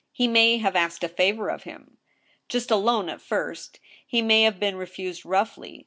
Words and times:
he 0.11 0.27
may 0.27 0.57
have 0.57 0.75
asked 0.75 1.03
a 1.03 1.07
favor 1.07 1.47
of 1.47 1.61
him, 1.61 1.97
just 2.49 2.71
a 2.71 2.75
loan 2.75 3.07
at 3.07 3.21
first. 3.21 3.79
He 4.03 4.23
may 4.23 4.41
have 4.41 4.59
been 4.59 4.75
refused 4.75 5.27
roughly. 5.27 5.79